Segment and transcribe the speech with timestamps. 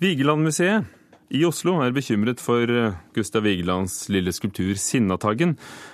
[0.00, 0.86] Vigelandmuseet
[1.36, 5.52] i Oslo er bekymret for eh, Gustav Vigelands lille skulptur Sinnataggen,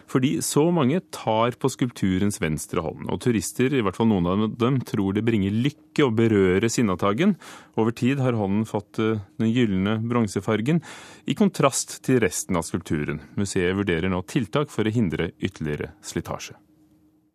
[0.08, 3.08] fordi så mange tar på skulpturens venstre hånd.
[3.10, 7.34] Og turister, i hvert fall noen av dem, tror det bringer lykke å berøre Sinnataggen.
[7.74, 10.80] Over tid har hånden fått eh, den gylne bronsefargen,
[11.26, 13.24] i kontrast til resten av skulpturen.
[13.34, 16.54] Museet vurderer nå tiltak for å hindre ytterligere slitasje.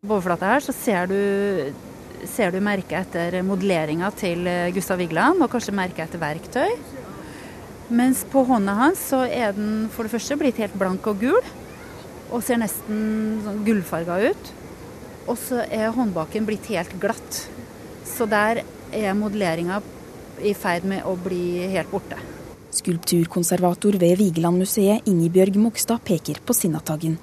[0.07, 1.19] På overflata her så ser du
[2.29, 6.73] ser du merke etter modelleringa til eh, Gustav Vigeland, og kanskje merke etter verktøy.
[7.91, 11.49] Mens på hånda hans så er den for det første blitt helt blank og gul,
[12.31, 14.51] og ser nesten sånn gullfarga ut.
[15.27, 17.41] Og så er håndbaken blitt helt glatt.
[18.07, 19.81] Så der er modelleringa
[20.41, 22.17] i ferd med å bli helt borte.
[22.71, 27.19] Skulpturkonservator ved Vigelandmuseet Ingebjørg Mogstad peker på Sinnataggen.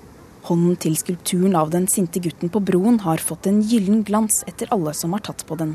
[0.48, 4.70] Hånden til skulpturen av den sinte gutten på broen har fått en gyllen glans etter
[4.72, 5.74] alle som har tatt på den.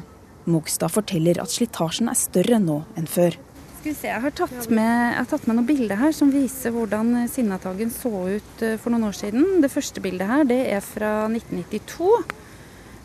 [0.50, 3.36] Mogstad forteller at slitasjen er større nå enn før.
[3.78, 6.74] Skal vi se, Jeg har tatt med, har tatt med noen bilder her som viser
[6.74, 9.60] hvordan Sinnataggen så ut eh, for noen år siden.
[9.62, 12.10] Det første bildet her det er fra 1992.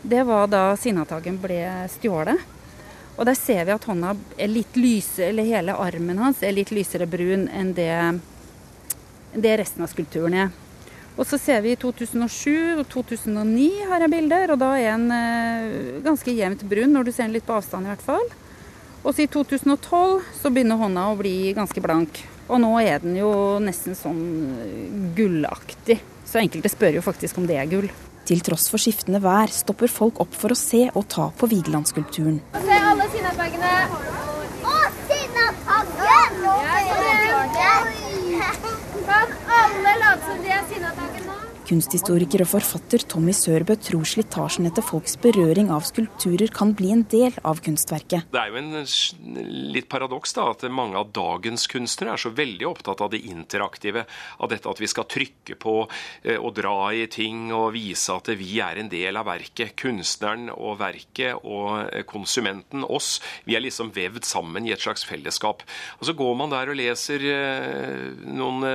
[0.09, 1.59] Det var da Sinnataggen ble
[1.99, 2.47] stjålet.
[3.19, 6.71] Og Der ser vi at hånda er litt lyse, eller hele armen hans er litt
[6.73, 7.93] lysere brun enn det,
[9.35, 10.49] det resten av skulpturen er.
[11.19, 15.11] Og så ser vi i 2007 og 2009 har jeg bilder, og da er den
[15.11, 18.29] eh, ganske jevnt brun, når du ser den litt på avstand i hvert fall.
[19.03, 22.21] Og så i 2012 så begynner hånda å bli ganske blank.
[22.47, 23.31] Og nå er den jo
[23.63, 25.99] nesten sånn gullaktig.
[26.27, 27.89] Så enkelte spør jo faktisk om det er gull.
[28.29, 32.39] Til tross for skiftende vær stopper folk opp for å se og ta på Vigelandsskulpturen.
[32.63, 33.75] Se alle sinnatagene!
[34.63, 34.75] Å,
[35.09, 36.29] sinnataggen!
[39.09, 41.08] Kan alle late som de er sinnataggen nå?
[41.69, 47.03] Kunsthistoriker og forfatter Tommy Sørbø tror slitasjen etter folks berøring av skulpturer kan bli en
[47.11, 48.25] del av kunstverket.
[48.33, 52.65] Det er jo en litt paradoks da, at mange av dagens kunstnere er så veldig
[52.71, 54.07] opptatt av det interaktive.
[54.41, 55.75] Av dette at vi skal trykke på
[56.23, 59.75] eh, og dra i ting og vise at vi er en del av verket.
[59.77, 65.05] Kunstneren og verket og eh, konsumenten, oss, vi er liksom vevd sammen i et slags
[65.05, 65.61] fellesskap.
[65.99, 68.65] Og Så går man der og leser eh, noen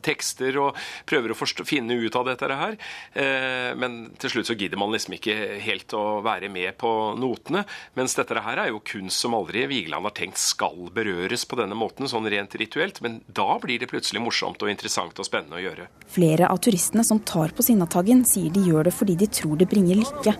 [0.00, 2.76] tekster og prøver å forstå, finne ut av dette her.
[3.12, 7.64] Eh, men til slutt så gidder man liksom ikke helt å være med på notene.
[7.98, 11.78] Mens dette her er jo kunst som aldri Vigeland har tenkt skal berøres på denne
[11.78, 13.02] måten, sånn rent rituelt.
[13.04, 15.88] Men da blir det plutselig morsomt og interessant og spennende å gjøre.
[16.12, 19.70] Flere av turistene som tar på Sinnataggen, sier de gjør det fordi de tror det
[19.70, 20.36] bringer lykke.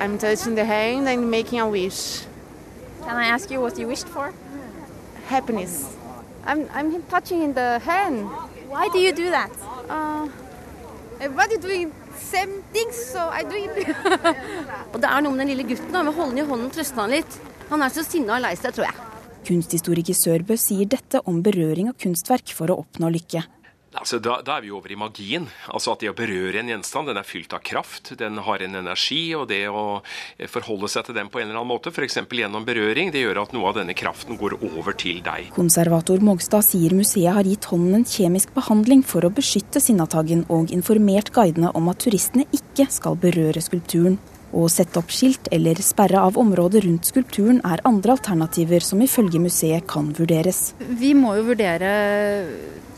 [0.00, 2.24] I'm touching the hand and making a wish.
[3.04, 4.32] Can I ask you what you wished for?
[5.26, 5.96] Happiness.
[6.46, 8.28] I'm, I'm touching the hand.
[8.68, 9.50] Why do you do that?
[9.88, 10.28] Uh,
[11.20, 13.88] everybody doing same things, so I do it.
[14.92, 15.92] og det er noe med den lille gutten.
[15.92, 17.38] da, med å holde den i hånden og trøste han litt.
[17.70, 19.06] Han er så sinna og lei seg, tror jeg.
[19.48, 23.44] Kunsthistoriker Sørbø sier dette om berøring av kunstverk for å oppnå lykke.
[23.98, 25.48] Altså, da, da, er vi over i magien.
[25.72, 28.78] Altså At det å berøre en gjenstand, den er fylt av kraft, den har en
[28.80, 29.22] energi.
[29.38, 30.00] Og det å
[30.52, 32.20] forholde seg til den på en eller annen måte, f.eks.
[32.38, 35.50] gjennom berøring, det gjør at noe av denne kraften går over til deg.
[35.56, 40.72] Konservator Mogstad sier museet har gitt hånden en kjemisk behandling for å beskytte Sinnataggen, og
[40.74, 44.18] informert guidene om at turistene ikke skal berøre skulpturen.
[44.48, 49.40] Å sette opp skilt eller sperre av området rundt skulpturen er andre alternativer som ifølge
[49.42, 50.72] museet kan vurderes.
[50.78, 51.90] Vi må jo vurdere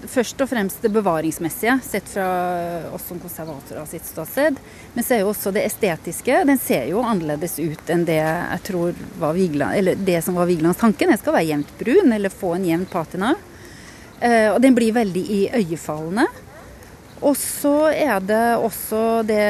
[0.09, 2.27] først og fremst det bevaringsmessige, sett fra
[2.95, 4.59] oss som konservatorer sitt ståsted.
[4.95, 6.43] Men så er jo også det estetiske.
[6.49, 10.49] Den ser jo annerledes ut enn det jeg tror var Vigeland, eller det som var
[10.51, 11.09] Vigelands tanke.
[11.09, 13.35] Den skal være jevnt brun, eller få en jevn patina.
[14.21, 16.29] Eh, og den blir veldig iøynefallende.
[17.21, 19.45] Og så er det også det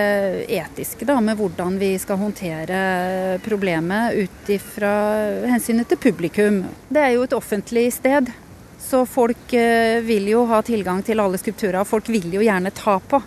[0.50, 4.92] etiske da, med hvordan vi skal håndtere problemet ut ifra
[5.46, 6.64] hensynet til publikum.
[6.90, 8.32] Det er jo et offentlig sted.
[8.80, 11.86] Så folk eh, vil jo ha tilgang til alle skulpturer.
[11.86, 13.20] Folk vil jo gjerne ta på.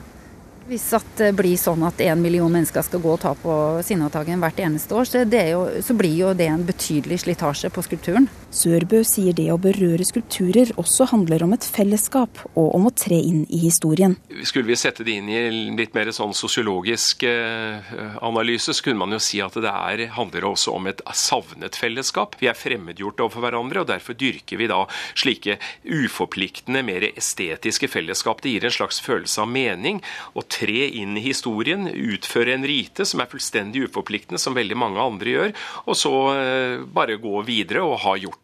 [0.67, 0.89] Hvis
[1.19, 4.95] det blir sånn at én million mennesker skal gå og ta på Sinnataggen hvert eneste
[4.95, 8.27] år, så, jo, så, blir jo det en betydelig slitasje på skulpturen.
[8.53, 13.17] Sørbø sier det å berøre skulpturer også handler om et fellesskap og om å tre
[13.17, 14.13] inn i historien.
[14.45, 15.39] Skulle vi sette det inn i
[15.73, 20.45] litt mer sånn sosiologisk eh, analyse, så kunne man jo si at det er, handler
[20.51, 22.37] også om et savnet fellesskap.
[22.37, 24.83] Vi er fremmedgjort overfor hverandre, og derfor dyrker vi da
[25.17, 25.57] slike
[25.89, 28.45] uforpliktende, mer estetiske fellesskap.
[28.45, 30.03] Det gir en slags følelse av mening.
[30.37, 35.01] Å tre inn i historien, utføre en rite som er fullstendig uforpliktende, som veldig mange
[35.01, 35.57] andre gjør,
[35.87, 38.42] og så eh, bare gå videre og ha gjort.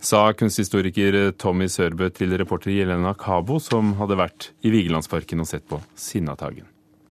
[0.00, 5.66] Sa kunsthistoriker Tommy Sørbø til reporter Jelena Kabo, som hadde vært i Vigelandsparken og sett
[5.68, 6.64] på Sinnataggen.